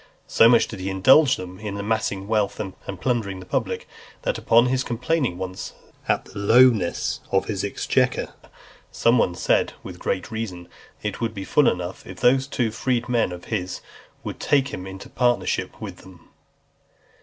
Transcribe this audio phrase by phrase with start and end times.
[0.25, 3.87] So much did he indulge them in amassing wealth, and plundering the public,
[4.23, 5.73] that, upon his complaining, once,
[6.09, 8.33] of the lowness of his exchequer,
[8.91, 10.67] some one said, with great reason,
[11.03, 13.81] that "It would be full enough, if those two freedmen of his
[14.23, 16.29] would but take him into partnership with them."